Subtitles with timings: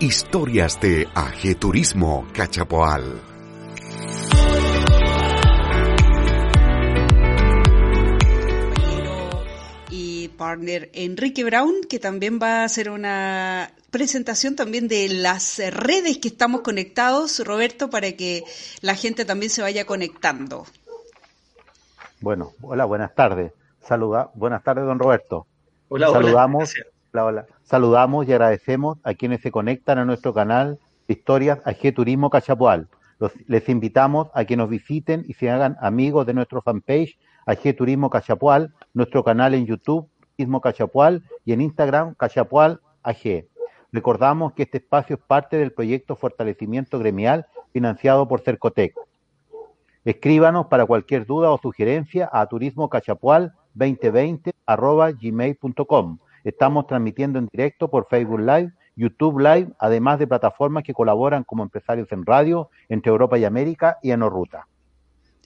[0.00, 3.20] Historias de Ajeturismo Cachapoal.
[9.88, 16.18] Y partner Enrique Brown, que también va a hacer una presentación también de las redes
[16.18, 18.42] que estamos conectados, Roberto, para que
[18.80, 20.66] la gente también se vaya conectando.
[22.20, 23.52] Bueno, hola, buenas tardes.
[23.80, 25.46] Saluda, buenas tardes, don Roberto.
[25.88, 26.74] Hola, Saludamos,
[27.12, 27.46] hola, hola.
[27.64, 30.78] Saludamos y agradecemos a quienes se conectan a nuestro canal
[31.08, 32.88] Historias AG Turismo Cachapual.
[33.18, 37.74] Los, les invitamos a que nos visiten y se hagan amigos de nuestro fanpage AG
[37.74, 43.46] Turismo Cachapual, nuestro canal en YouTube Turismo Cachapual y en Instagram Cachapual AG.
[43.92, 48.94] Recordamos que este espacio es parte del proyecto Fortalecimiento Gremial financiado por Cercotec.
[50.04, 58.06] Escríbanos para cualquier duda o sugerencia a turismocachapual2020 arroba gmail.com Estamos transmitiendo en directo por
[58.08, 63.38] Facebook Live, YouTube Live, además de plataformas que colaboran como empresarios en radio entre Europa
[63.38, 64.68] y América y en Orruta.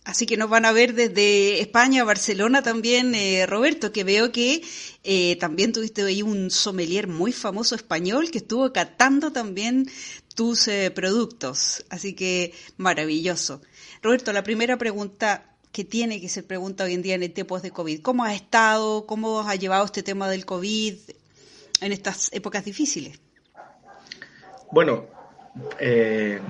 [0.04, 4.62] Así que nos van a ver desde España, Barcelona también, eh, Roberto, que veo que
[5.04, 9.86] eh, también tuviste ahí un sommelier muy famoso español que estuvo catando también
[10.34, 11.84] tus eh, productos.
[11.90, 13.60] Así que maravilloso.
[14.02, 17.70] Roberto, la primera pregunta que tiene que ser pregunta hoy en día en tiempos de
[17.70, 18.02] COVID.
[18.02, 19.06] ¿Cómo has estado?
[19.06, 20.94] ¿Cómo has llevado este tema del COVID
[21.80, 23.20] en estas épocas difíciles?
[24.72, 25.06] Bueno,
[25.78, 26.40] eh,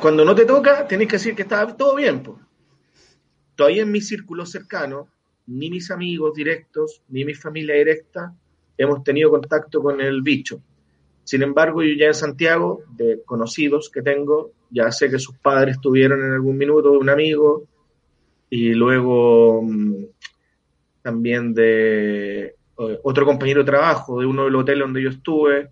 [0.00, 2.22] cuando no te toca, tenés que decir que está todo bien.
[2.22, 2.38] Pues.
[3.56, 5.08] Todavía en mi círculo cercano,
[5.48, 8.34] ni mis amigos directos, ni mi familia directa,
[8.78, 10.62] hemos tenido contacto con el bicho.
[11.24, 15.78] Sin embargo, yo ya en Santiago, de conocidos que tengo, ya sé que sus padres
[15.78, 17.68] tuvieron en algún minuto un amigo,
[18.52, 20.04] y luego mm,
[21.00, 25.70] también de eh, otro compañero de trabajo de uno de los hoteles donde yo estuve,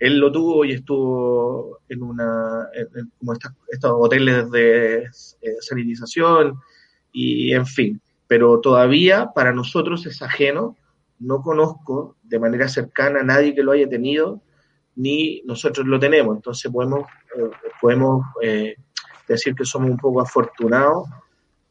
[0.00, 6.58] él lo tuvo y estuvo en una en, como estos hoteles de eh, sanitización
[7.12, 10.76] y en fin, pero todavía para nosotros es ajeno,
[11.20, 14.40] no conozco de manera cercana a nadie que lo haya tenido
[14.96, 17.06] ni nosotros lo tenemos, entonces podemos
[17.38, 17.50] eh,
[17.80, 18.26] podemos
[19.28, 21.06] decir que somos un poco afortunados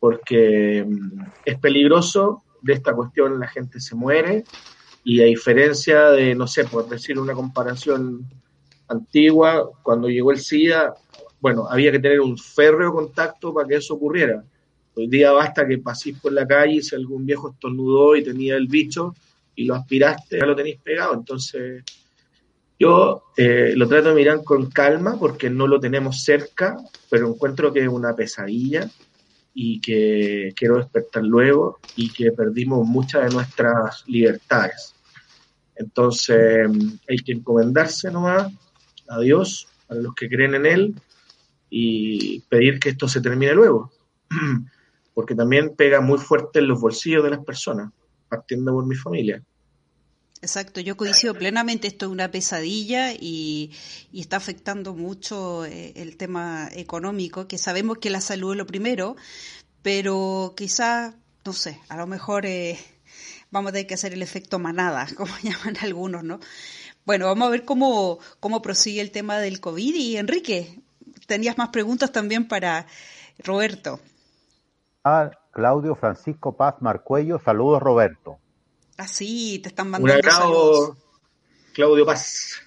[0.05, 4.43] porque mm, es peligroso, de esta cuestión la gente se muere
[5.03, 8.23] y a diferencia de, no sé, por decir una comparación
[8.87, 10.93] antigua, cuando llegó el SIDA,
[11.39, 14.43] bueno, había que tener un férreo contacto para que eso ocurriera.
[14.95, 18.57] Hoy día basta que paséis por la calle y si algún viejo estornudó y tenía
[18.57, 19.15] el bicho
[19.55, 21.15] y lo aspiraste, ya lo tenéis pegado.
[21.15, 21.83] Entonces,
[22.77, 26.77] yo eh, lo trato de mirar con calma porque no lo tenemos cerca,
[27.09, 28.87] pero encuentro que es una pesadilla
[29.57, 34.93] y que quiero despertar luego y que perdimos muchas de nuestras libertades.
[35.77, 36.67] Entonces
[37.07, 38.51] hay que encomendarse nomás
[39.07, 40.95] a Dios, a los que creen en Él
[41.69, 43.91] y pedir que esto se termine luego,
[45.13, 47.93] porque también pega muy fuerte en los bolsillos de las personas,
[48.27, 49.41] partiendo por mi familia.
[50.45, 53.71] Exacto, yo coincido plenamente, esto es una pesadilla y,
[54.13, 59.15] está afectando mucho eh, el tema económico, que sabemos que la salud es lo primero,
[59.81, 62.77] pero quizá, no sé, a lo mejor eh,
[63.49, 66.39] vamos a tener que hacer el efecto manada, como llaman algunos, ¿no?
[67.07, 70.79] Bueno, vamos a ver cómo, cómo prosigue el tema del COVID y Enrique,
[71.25, 72.85] tenías más preguntas también para
[73.39, 73.99] Roberto.
[75.03, 78.37] Ah, Claudio Francisco Paz Marcuello, saludos Roberto.
[78.97, 80.97] Ah, sí, te están mandando Un agrado,
[81.73, 82.61] Claudio Paz.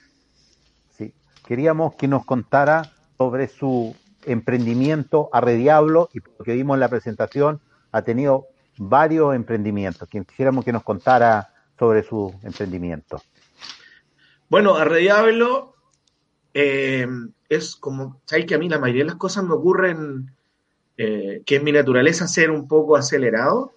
[0.96, 1.12] Sí,
[1.46, 7.60] queríamos que nos contara sobre su emprendimiento Arrediablo y porque vimos en la presentación
[7.92, 8.46] ha tenido
[8.76, 10.08] varios emprendimientos.
[10.08, 13.22] Quisiéramos que nos contara sobre su emprendimiento.
[14.48, 15.74] Bueno, Arrediablo
[16.54, 17.06] eh,
[17.48, 20.34] es como, sabéis que a mí la mayoría de las cosas me ocurren
[20.96, 23.72] eh, que es mi naturaleza ser un poco acelerado.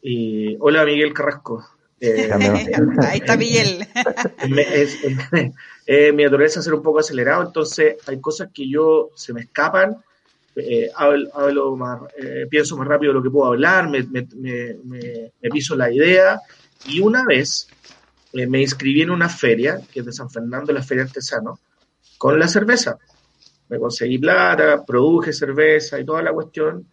[0.00, 1.64] Y, hola Miguel Carrasco.
[2.00, 2.30] Eh,
[3.08, 3.86] Ahí está Miguel.
[4.72, 4.98] es,
[5.86, 9.96] es, mi naturaleza ser un poco acelerado, entonces hay cosas que yo se me escapan,
[10.56, 15.32] eh, hablo, más, eh, pienso más rápido de lo que puedo hablar, me, me, me,
[15.40, 16.40] me piso la idea
[16.86, 17.68] y una vez
[18.34, 21.60] eh, me inscribí en una feria, que es de San Fernando, la Feria Artesano,
[22.18, 22.98] con la cerveza.
[23.68, 26.84] Me conseguí plata, produje cerveza y toda la cuestión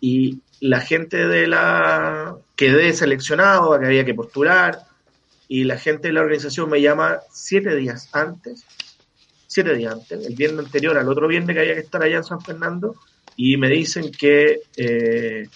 [0.00, 4.78] y la gente de la quedé seleccionado, que había que postular,
[5.48, 8.64] y la gente de la organización me llama siete días antes,
[9.46, 12.24] siete días antes, el viernes anterior al otro viernes que había que estar allá en
[12.24, 12.96] San Fernando,
[13.36, 15.48] y me dicen que, eh,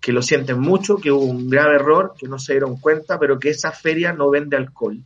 [0.00, 3.38] que lo sienten mucho, que hubo un grave error, que no se dieron cuenta, pero
[3.38, 4.98] que esa feria no vende alcohol.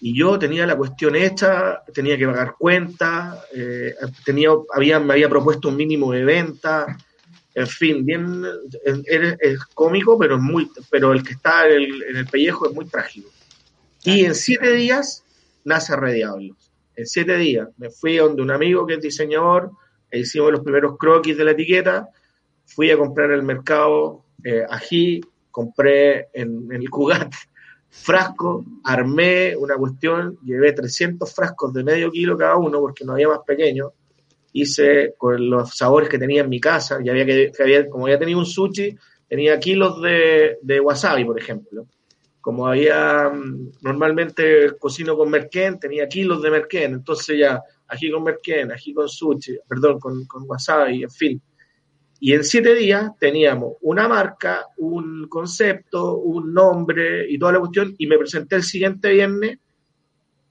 [0.00, 5.28] Y yo tenía la cuestión hecha, tenía que pagar cuentas, eh, tenía, había, me había
[5.28, 6.96] propuesto un mínimo de venta,
[7.54, 8.44] en fin, bien,
[8.84, 13.30] es, cómico, pero es muy, pero el que está en el, pellejo es muy trágico.
[14.04, 15.24] Y en siete días
[15.64, 16.22] nace Red
[16.94, 19.72] En siete días me fui a donde un amigo que es diseñador,
[20.10, 22.08] e hicimos los primeros croquis de la etiqueta,
[22.66, 27.34] fui a comprar el mercado eh, ají, compré en, en el Cugat
[27.90, 33.28] frasco, armé una cuestión, llevé 300 frascos de medio kilo cada uno porque no había
[33.28, 33.92] más pequeño,
[34.52, 38.18] hice con los sabores que tenía en mi casa, ya había que, había, como había
[38.18, 38.96] tenido un sushi,
[39.28, 41.86] tenía kilos de, wasabi, por ejemplo.
[42.40, 48.22] Como había, mm, normalmente cocino con merquén, tenía kilos de merquén, entonces ya ají con
[48.22, 51.42] merquén, ají con sushi, perdón, con, con wasabi, en fin.
[52.20, 57.94] Y en siete días teníamos una marca, un concepto, un nombre y toda la cuestión.
[57.96, 59.58] Y me presenté el siguiente viernes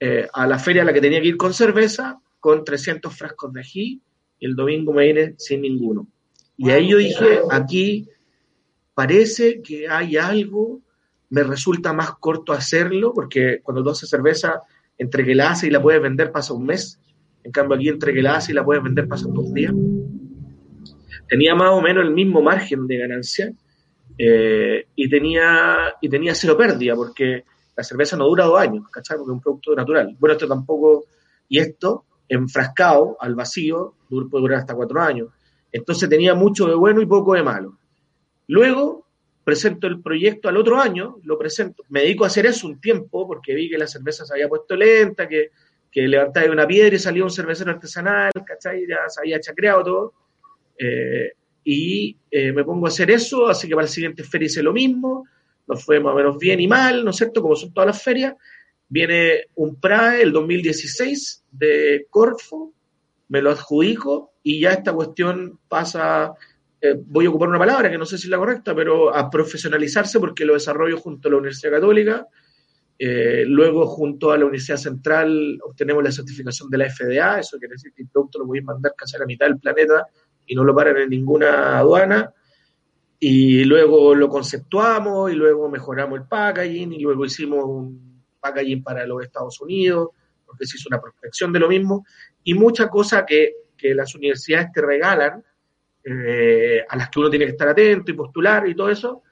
[0.00, 3.52] eh, a la feria a la que tenía que ir con cerveza, con 300 frascos
[3.52, 4.00] de ají.
[4.38, 6.08] Y el domingo me vine sin ninguno.
[6.56, 8.08] Y ahí yo dije, aquí
[8.94, 10.80] parece que hay algo,
[11.28, 14.62] me resulta más corto hacerlo, porque cuando tú haces cerveza,
[14.96, 16.98] entre que la haces y la puedes vender pasa un mes.
[17.44, 19.74] En cambio aquí entre que la haces y la puedes vender pasa dos días
[21.28, 23.52] tenía más o menos el mismo margen de ganancia
[24.16, 27.44] eh, y, tenía, y tenía cero pérdida, porque
[27.76, 29.18] la cerveza no dura dos años, ¿cachai?
[29.18, 30.16] Porque es un producto natural.
[30.18, 31.04] Bueno, esto tampoco,
[31.48, 35.28] y esto, enfrascado al vacío, puede durar hasta cuatro años.
[35.70, 37.78] Entonces tenía mucho de bueno y poco de malo.
[38.48, 39.06] Luego
[39.44, 43.26] presento el proyecto al otro año, lo presento, me dedico a hacer eso un tiempo,
[43.26, 45.50] porque vi que la cerveza se había puesto lenta, que,
[45.90, 48.86] que levantaba una piedra y salía un cervecero artesanal, ¿cachai?
[48.86, 50.14] Ya se había chacreado todo
[50.78, 51.32] eh,
[51.64, 54.72] y eh, me pongo a hacer eso, así que para la siguiente feria hice lo
[54.72, 55.26] mismo,
[55.66, 57.42] nos fue más o menos bien y mal, ¿no es cierto?
[57.42, 58.34] Como son todas las ferias.
[58.88, 62.72] Viene un PRAE el 2016 de Corfo,
[63.28, 66.32] me lo adjudico y ya esta cuestión pasa,
[66.80, 69.28] eh, voy a ocupar una palabra que no sé si es la correcta, pero a
[69.28, 72.26] profesionalizarse porque lo desarrollo junto a la Universidad Católica.
[72.98, 77.92] luego, junto a la Universidad Central, obtenemos la certificación de la FDA, eso quiere decir
[77.94, 80.06] que el producto lo voy a mandar casi a la mitad del planeta
[80.48, 82.32] y no lo paran en ninguna aduana.
[83.20, 89.06] Y luego lo conceptuamos y luego mejoramos el packaging y luego hicimos un packaging para
[89.06, 90.08] los Estados Unidos,
[90.46, 92.04] porque se hizo una prospección de lo mismo.
[92.42, 95.44] Y muchas cosas que, que las universidades te regalan,
[96.04, 99.22] eh, a las que uno tiene que estar atento y postular y todo eso,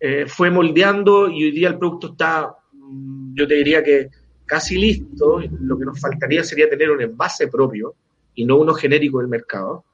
[0.00, 4.08] eh, fue moldeando y hoy día el producto está, mm, yo te diría que
[4.46, 7.94] casi listo, lo que nos faltaría sería tener un envase propio
[8.34, 9.84] y no uno genérico del mercado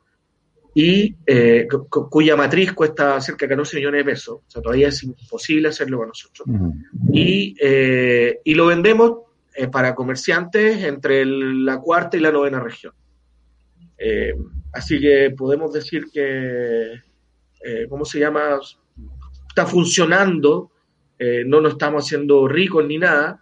[0.75, 1.67] y eh,
[2.11, 5.99] cuya matriz cuesta cerca de 14 millones de pesos, o sea, todavía es imposible hacerlo
[5.99, 6.49] con nosotros.
[7.12, 9.12] y, eh, y, lo vendemos
[9.55, 12.93] eh, para comerciantes entre la cuarta y la novena región.
[14.73, 16.93] así que podemos decir que,
[17.88, 18.61] ¿cómo se llama?
[19.49, 20.71] Está funcionando,
[21.47, 23.41] no nos estamos haciendo ricos ni nada,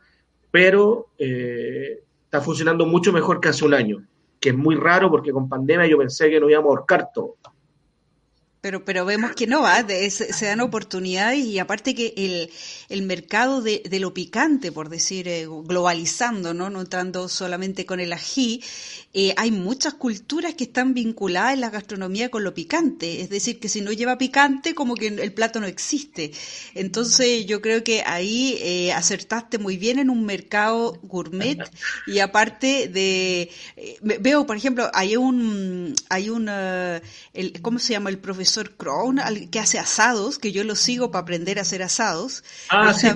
[0.51, 4.07] pero está funcionando mucho mejor que hace un año
[4.41, 7.37] que es muy raro porque con pandemia yo pensé que no íbamos a ahorcar todo.
[8.67, 12.51] Pero, pero vemos que no, va, se, dan oportunidades y aparte que el,
[12.89, 16.69] el mercado de, de, lo picante, por decir, eh, globalizando, ¿no?
[16.69, 18.61] no entrando solamente con el ají,
[19.15, 23.21] eh, hay muchas culturas que están vinculadas en la gastronomía con lo picante.
[23.21, 26.33] Es decir, que si no lleva picante, como que el plato no existe.
[26.75, 31.59] Entonces, yo creo que ahí eh, acertaste muy bien en un mercado gourmet
[32.09, 33.49] y aparte de,
[34.03, 38.11] veo, por ejemplo, hay un, hay un, el, ¿cómo se llama?
[38.11, 39.21] El profesor Crown,
[39.51, 42.45] que hace asados, que yo lo sigo para aprender a hacer asados.
[42.69, 43.09] Ah, sí,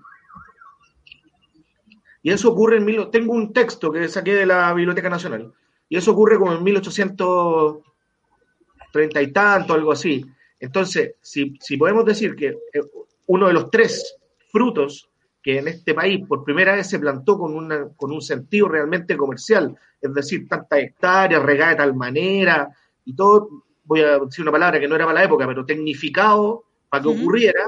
[2.23, 3.11] Y eso ocurre en...
[3.12, 5.52] Tengo un texto que saqué de la Biblioteca Nacional,
[5.88, 10.25] y eso ocurre como en 1830 y tanto, algo así.
[10.61, 12.80] Entonces, si, si podemos decir que eh,
[13.26, 14.16] uno de los tres
[14.50, 15.09] frutos
[15.42, 19.16] que en este país por primera vez se plantó con, una, con un sentido realmente
[19.16, 22.68] comercial, es decir, tantas hectáreas, regada de tal manera
[23.04, 23.49] y todo,
[23.85, 27.09] voy a decir una palabra que no era para la época, pero tecnificado para que
[27.09, 27.61] ocurriera,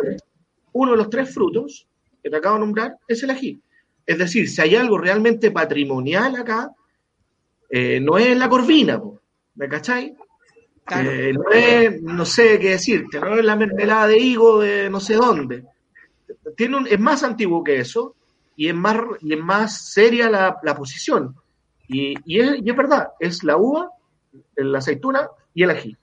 [0.72, 1.86] uno de los tres frutos
[2.22, 3.60] que te acabo de nombrar es el ají.
[4.06, 6.70] Es decir, si hay algo realmente patrimonial acá,
[7.70, 9.00] eh, no es la corvina,
[9.54, 10.12] ¿me cacháis?
[10.90, 14.98] Eh, no es, no sé qué decirte, no es la mermelada de higo de no
[14.98, 15.64] sé dónde.
[16.56, 18.16] Tiene un, es más antiguo que eso
[18.56, 21.36] y es más, y es más seria la, la posición.
[21.86, 23.90] Y, y, es, y, es, verdad, es la uva,
[24.56, 25.96] la aceituna y el ají.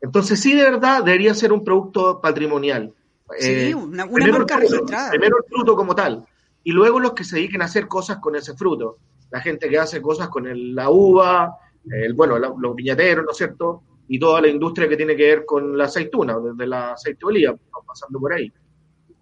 [0.00, 2.92] Entonces sí, de verdad, debería ser un producto patrimonial.
[3.38, 5.10] Sí, eh, una, una marca el fruto, registrada.
[5.10, 6.26] Primero el fruto como tal,
[6.64, 8.98] y luego los que se dediquen a hacer cosas con ese fruto.
[9.30, 11.58] La gente que hace cosas con el, la uva,
[11.90, 13.82] el, bueno, la, los viñateros, ¿no es cierto?
[14.08, 17.26] Y toda la industria que tiene que ver con la aceituna, desde la aceite de
[17.26, 17.56] oliva,
[17.86, 18.52] pasando por ahí.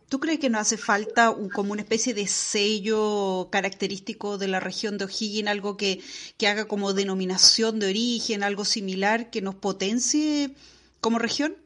[0.09, 4.61] ¿Tú crees que no hace falta un, como una especie de sello característico de la
[4.61, 6.01] región de O'Higgins, algo que,
[6.39, 10.55] que haga como denominación de origen, algo similar que nos potencie
[11.01, 11.57] como región?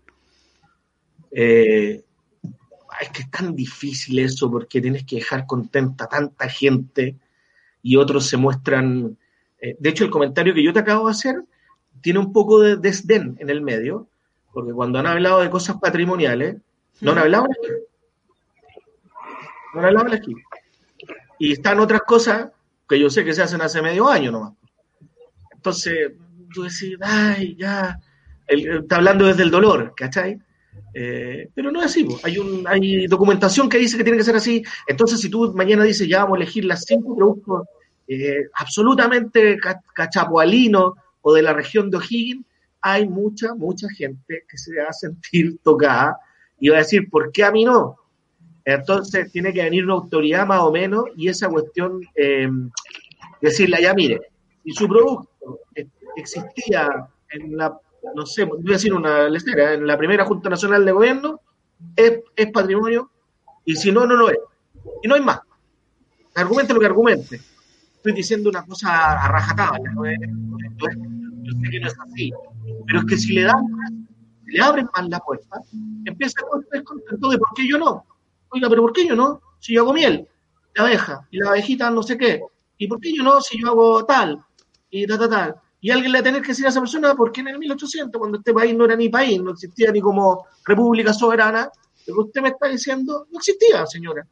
[1.32, 2.02] Eh,
[3.00, 7.16] es que es tan difícil eso porque tienes que dejar contenta a tanta gente
[7.82, 9.16] y otros se muestran.
[9.60, 11.44] Eh, de hecho, el comentario que yo te acabo de hacer
[12.00, 14.08] tiene un poco de desdén en el medio,
[14.52, 16.56] porque cuando han hablado de cosas patrimoniales,
[17.00, 17.82] no han hablado de aquí.
[19.74, 20.34] No han hablado de aquí.
[21.38, 22.50] Y están otras cosas
[22.88, 24.54] que yo sé que se hacen hace medio año nomás.
[25.52, 26.12] Entonces,
[26.52, 27.98] tú decís, ay, ya,
[28.46, 30.40] el, está hablando desde el dolor, ¿cachai?
[30.92, 34.36] Eh, pero no es así, hay, un, hay documentación que dice que tiene que ser
[34.36, 34.62] así.
[34.86, 37.68] Entonces, si tú mañana dices, ya vamos a elegir las cinco productos
[38.08, 39.58] eh, absolutamente
[39.94, 42.44] cachapoalinos o de la región de O'Higgins,
[42.82, 46.16] hay mucha, mucha gente que se va a sentir tocada
[46.58, 47.96] y va a decir, ¿por qué a mí no?
[48.64, 52.48] Entonces, tiene que venir una autoridad más o menos y esa cuestión, eh,
[53.40, 54.20] decirle, ya mire,
[54.64, 55.60] si su producto
[56.16, 56.88] existía
[57.30, 57.78] en la
[58.14, 61.40] no sé, voy a decir una lecera, en la primera Junta Nacional de Gobierno
[61.96, 63.10] es, es, patrimonio
[63.64, 64.38] y si no, no lo es.
[65.02, 65.40] Y no hay más.
[66.34, 67.40] Argumente lo que argumente.
[67.94, 70.04] Estoy diciendo una cosa a rajatabla, no
[71.42, 72.32] yo sé que no es así,
[72.86, 74.06] pero es que si le dan
[74.46, 75.60] si le abren más la puerta,
[76.04, 78.04] empieza con descontento de por qué yo no.
[78.50, 79.40] Oiga, pero ¿por qué yo no?
[79.58, 80.26] Si yo hago miel,
[80.74, 82.40] la abeja, y la abejita no sé qué.
[82.78, 84.42] ¿Y por qué yo no si yo hago tal?
[84.90, 85.54] Y tal, tal.
[85.80, 88.18] Y alguien le va a tener que decir a esa persona, porque en el 1800,
[88.18, 91.70] cuando este país no era ni país, no existía ni como república soberana,
[92.06, 94.26] lo que usted me está diciendo no existía, señora.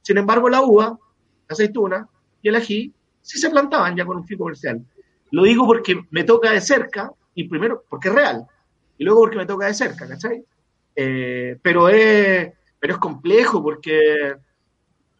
[0.00, 2.08] Sin embargo, la uva, la aceituna
[2.40, 4.84] y el ají sí se plantaban ya con un fin comercial.
[5.30, 8.46] Lo digo porque me toca de cerca, y primero porque es real,
[8.98, 10.44] y luego porque me toca de cerca, ¿cachai?
[10.94, 14.36] Eh, pero, es, pero es complejo porque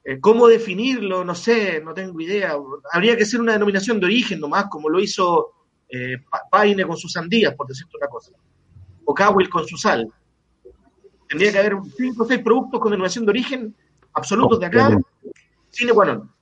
[0.04, 1.24] eh, ¿Cómo definirlo?
[1.24, 2.56] No sé, no tengo idea.
[2.92, 5.52] Habría que ser una denominación de origen nomás, como lo hizo
[5.92, 6.16] eh,
[6.50, 8.32] Paine con sus sandías, por decirte una cosa,
[9.04, 10.10] o Cowell con su sal.
[11.28, 13.76] Tendría que haber cinco o seis productos con denominación de origen
[14.14, 14.98] absolutos de acá,
[15.70, 16.34] cine bueno.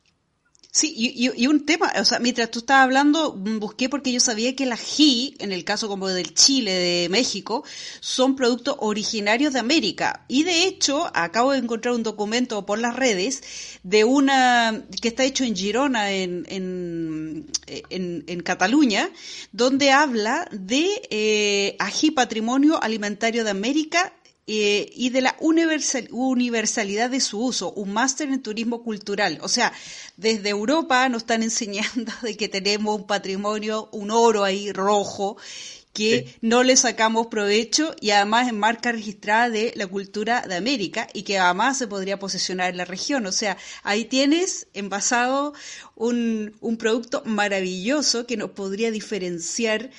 [0.72, 4.54] Sí, y, y, un tema, o sea, mientras tú estabas hablando, busqué porque yo sabía
[4.54, 7.64] que el ají, en el caso como del Chile, de México,
[7.98, 10.24] son productos originarios de América.
[10.28, 13.42] Y de hecho, acabo de encontrar un documento por las redes
[13.82, 19.10] de una, que está hecho en Girona, en, en, en, en Cataluña,
[19.50, 24.12] donde habla de eh, ají patrimonio alimentario de América
[24.52, 29.38] eh, y de la universal, universalidad de su uso, un máster en turismo cultural.
[29.42, 29.72] O sea,
[30.16, 35.36] desde Europa nos están enseñando de que tenemos un patrimonio, un oro ahí rojo,
[35.92, 36.36] que sí.
[36.40, 41.22] no le sacamos provecho y además en marca registrada de la cultura de América y
[41.22, 43.26] que además se podría posesionar en la región.
[43.26, 45.52] O sea, ahí tienes envasado
[45.94, 49.90] un, un producto maravilloso que nos podría diferenciar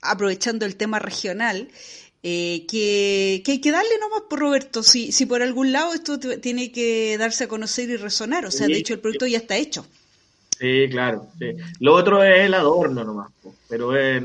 [0.00, 1.68] aprovechando el tema regional
[2.22, 6.18] eh, que, que, hay que darle nomás por Roberto, si, si por algún lado esto
[6.18, 9.32] tiene que darse a conocer y resonar, o sea, sí, de hecho el producto sí.
[9.32, 9.86] ya está hecho.
[10.58, 11.54] Sí, claro, sí.
[11.78, 13.30] lo otro es el adorno nomás,
[13.68, 14.22] pero, es,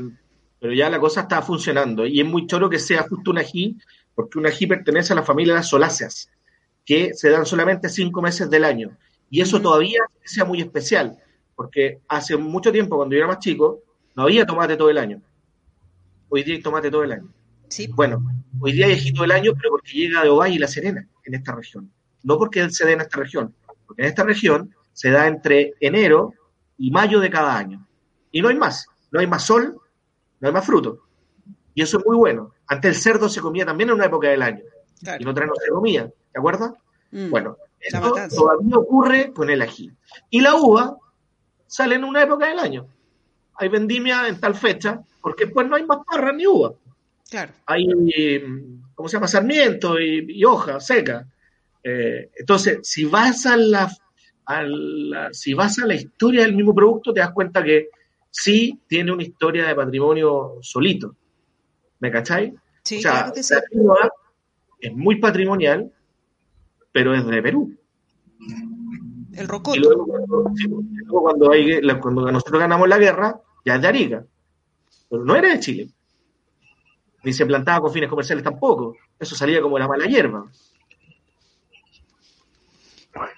[0.58, 3.76] pero ya la cosa está funcionando y es muy choro que sea justo un ají,
[4.14, 6.28] porque un ají pertenece a la familia de las soláceas,
[6.84, 8.96] que se dan solamente cinco meses del año.
[9.30, 11.16] Y eso todavía sea muy especial,
[11.54, 13.82] porque hace mucho tiempo, cuando yo era más chico,
[14.16, 15.20] no había tomate todo el año.
[16.28, 17.28] Hoy día hay tomate todo el año.
[17.74, 17.88] Sí.
[17.88, 18.24] Bueno,
[18.60, 21.04] hoy día hay ají todo el año, pero porque llega de Ovalle y La Serena
[21.24, 21.90] en esta región.
[22.22, 23.52] No porque se dé en esta región,
[23.84, 26.34] porque en esta región se da entre enero
[26.78, 27.84] y mayo de cada año.
[28.30, 28.86] Y no hay más.
[29.10, 29.76] No hay más sol,
[30.38, 31.00] no hay más fruto.
[31.74, 32.52] Y eso es muy bueno.
[32.68, 34.62] Antes el cerdo se comía también en una época del año.
[35.00, 36.04] Y en otra no se comía.
[36.04, 36.76] ¿De acuerdo?
[37.10, 37.30] Mm.
[37.30, 39.90] bueno, esto todavía ocurre con el ají.
[40.30, 40.96] Y la uva
[41.66, 42.86] sale en una época del año.
[43.56, 46.72] Hay vendimia en tal fecha, porque pues no hay más parras ni uva.
[47.34, 47.52] Claro.
[47.66, 47.88] Hay,
[48.94, 49.26] ¿cómo se llama?
[49.26, 51.26] Sarmiento y, hoja seca.
[51.82, 53.90] Eh, entonces, si vas a la,
[55.32, 57.88] si vas a la historia del mismo producto, te das cuenta que
[58.30, 61.16] sí tiene una historia de patrimonio solito.
[61.98, 62.54] ¿Me cacháis?
[62.84, 63.54] Sí, claro que sí.
[64.78, 65.92] es muy patrimonial,
[66.92, 67.76] pero es de Perú.
[69.32, 69.76] El rocoto.
[69.76, 70.06] Y luego,
[71.20, 74.24] cuando, hay, cuando nosotros ganamos la guerra, ya es de Arica.
[75.10, 75.90] Pero no era de Chile.
[77.24, 78.96] Ni se plantaba con fines comerciales tampoco.
[79.18, 80.44] Eso salía como la mala hierba.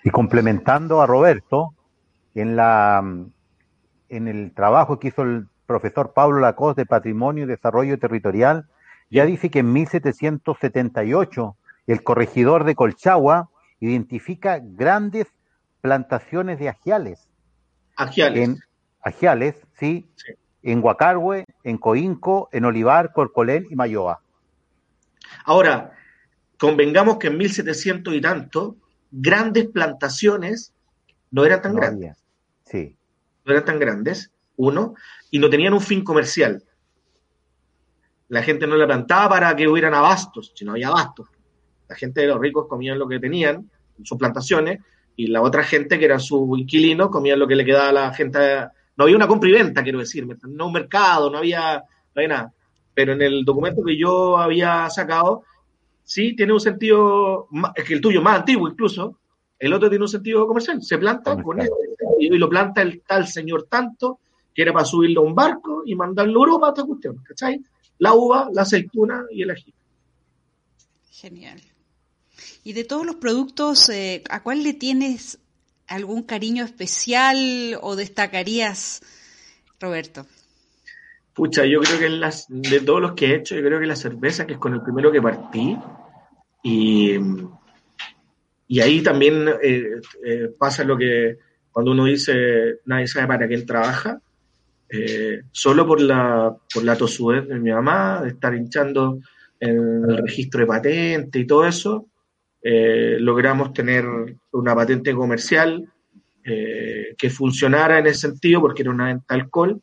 [0.02, 1.74] Y complementando a Roberto,
[2.34, 3.02] en la
[4.08, 8.66] en el trabajo que hizo el profesor Pablo Lacoste de Patrimonio y Desarrollo Territorial,
[9.10, 13.50] ya dice que en 1778 el corregidor de Colchagua
[13.80, 15.26] identifica grandes
[15.80, 17.28] plantaciones de ajiales.
[17.96, 18.48] Ajiales.
[18.48, 18.58] En,
[19.02, 20.08] ajiales, sí,
[20.66, 24.20] En Huacarhue, en Coinco, en Olivar, Corcolén y Mayoa.
[25.44, 25.92] Ahora,
[26.58, 28.76] convengamos que en 1700 y tanto,
[29.12, 30.74] grandes plantaciones
[31.30, 32.16] no eran tan grandes.
[32.64, 32.96] Sí.
[33.44, 34.96] No eran tan grandes, uno,
[35.30, 36.64] y no tenían un fin comercial.
[38.26, 41.28] La gente no la plantaba para que hubieran abastos, sino había abastos.
[41.88, 43.70] La gente de los ricos comían lo que tenían,
[44.02, 44.80] sus plantaciones,
[45.14, 48.12] y la otra gente, que era su inquilino, comía lo que le quedaba a la
[48.12, 48.66] gente.
[48.96, 51.82] No había una compra y venta, quiero decir, no un mercado, no había,
[52.14, 52.52] nada.
[52.94, 55.42] Pero en el documento que yo había sacado,
[56.02, 59.18] sí tiene un sentido, es que el tuyo más antiguo incluso,
[59.58, 60.82] el otro tiene un sentido comercial.
[60.82, 61.74] Se planta con este,
[62.18, 64.20] y lo planta el tal señor tanto,
[64.54, 67.60] que era para subirlo a un barco y mandarlo a Europa a esta cuestión, ¿cachai?
[67.98, 69.74] La uva, la aceituna y el ají.
[71.10, 71.60] Genial.
[72.64, 75.38] Y de todos los productos, eh, ¿a cuál le tienes
[75.88, 79.02] algún cariño especial o destacarías,
[79.80, 80.26] Roberto?
[81.34, 83.96] Pucha, yo creo que las, de todos los que he hecho, yo creo que la
[83.96, 85.76] cerveza, que es con el primero que partí,
[86.62, 87.16] y,
[88.68, 91.38] y ahí también eh, eh, pasa lo que
[91.70, 94.18] cuando uno dice nadie sabe para quién trabaja,
[95.52, 99.18] solo por la, por la tosudez de mi mamá, de estar hinchando
[99.60, 102.06] en el registro de patente y todo eso,
[102.68, 104.04] eh, logramos tener
[104.50, 105.88] una patente comercial
[106.42, 109.80] eh, que funcionara en ese sentido porque era una venta alcohol,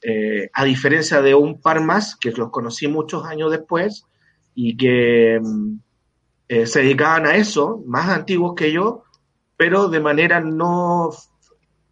[0.00, 4.06] eh, a diferencia de un par más, que los conocí muchos años después
[4.54, 5.76] y que mm,
[6.64, 9.04] se dedicaban a eso, más antiguos que yo,
[9.58, 11.10] pero de manera no,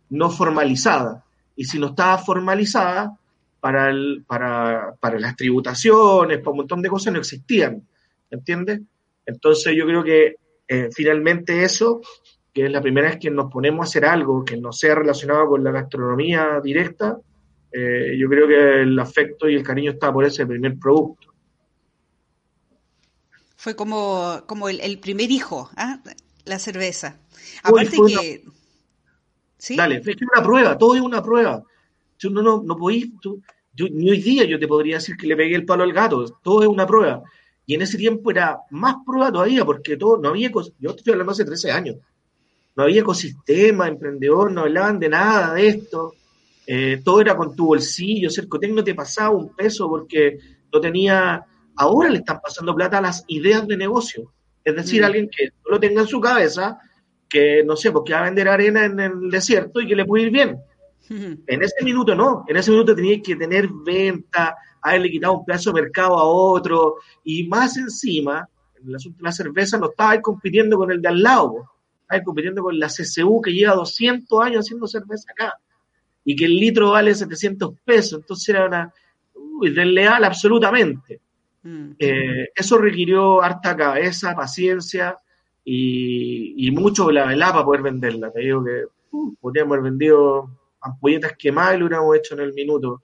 [0.09, 1.27] no formalizada.
[1.57, 3.19] Y si no estaba formalizada,
[3.61, 7.87] para, el, para, para las tributaciones, para un montón de cosas no existían,
[8.31, 8.81] ¿entiendes?
[9.27, 10.37] Entonces yo creo que
[10.69, 12.01] eh, finalmente eso,
[12.53, 15.49] que es la primera vez que nos ponemos a hacer algo que no sea relacionado
[15.49, 17.19] con la gastronomía directa,
[17.73, 21.29] eh, yo creo que el afecto y el cariño está por ese primer producto.
[23.57, 26.01] Fue como, como el, primer hijo, ¿ah?
[26.45, 27.19] la cerveza.
[27.63, 28.45] Aparte que...
[29.57, 29.77] ¿Sí?
[29.77, 31.63] Dale, es que una prueba, todo es una prueba.
[32.17, 33.41] Tú no, no, no podís, tú,
[33.79, 36.63] ni hoy día yo te podría decir que le pegué el palo al gato, todo
[36.63, 37.23] es una prueba.
[37.67, 41.33] Y en ese tiempo era más prueba todavía, porque todo, no había, yo estoy hablando
[41.33, 41.97] hace 13 años,
[42.75, 46.15] no había ecosistema, emprendedor, no hablaban de nada de esto,
[46.67, 50.39] eh, todo era con tu bolsillo, Cercotec no te pasaba un peso porque
[50.73, 51.45] no tenía,
[51.77, 54.33] ahora le están pasando plata a las ideas de negocio,
[54.65, 55.05] es decir, mm.
[55.05, 56.79] alguien que no lo tenga en su cabeza,
[57.29, 60.25] que no sé, porque va a vender arena en el desierto y que le puede
[60.25, 60.59] ir bien.
[61.11, 65.73] En ese minuto no, en ese minuto tenía que tener venta, haberle quitado un pedazo
[65.73, 68.49] de mercado a otro, y más encima,
[68.81, 71.71] en el asunto de la cerveza no estaba compitiendo con el de al lado,
[72.03, 75.55] estaba compitiendo con la CCU que lleva 200 años haciendo cerveza acá,
[76.25, 78.93] y que el litro vale 700 pesos, entonces era una
[79.35, 81.21] uy, desleal absolutamente.
[81.63, 81.93] Mm.
[81.99, 85.17] Eh, eso requirió harta cabeza, paciencia
[85.65, 88.33] y, mucho la velada para poder venderla.
[88.33, 92.53] Te digo que uh, podríamos haber vendido ampolletas quemadas y lo hubiéramos hecho en el
[92.53, 93.03] minuto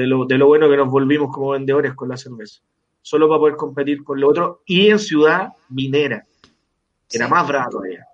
[0.00, 2.60] de lo, de lo bueno que nos volvimos como vendedores con la cerveza.
[3.02, 6.24] Solo para poder competir con lo otro y en ciudad minera.
[7.10, 8.06] Era más bravo todavía.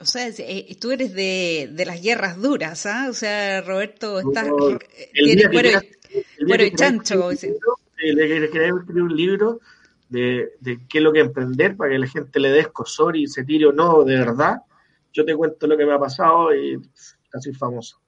[0.00, 3.06] O sea, eh, tú eres de, de, las guerras duras, ¿ah?
[3.08, 4.48] O sea, Roberto, estás...
[5.12, 7.30] tiene cuero, y chancho.
[7.30, 9.60] Le quería escribir un libro
[10.08, 13.26] de, de, qué es lo que emprender para que la gente le dé escosor y
[13.26, 14.58] se tire o no de verdad.
[15.12, 16.78] Yo te cuento lo que me ha pasado y
[17.30, 18.03] casi famoso.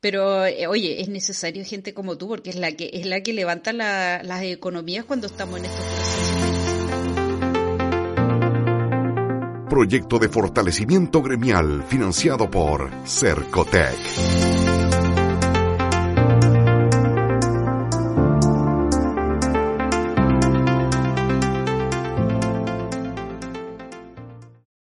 [0.00, 3.32] Pero eh, oye, es necesario gente como tú porque es la que es la que
[3.32, 6.46] levanta la, las economías cuando estamos en estos procesos.
[9.76, 14.65] proyecto de fortalecimiento gremial financiado por Cercotec.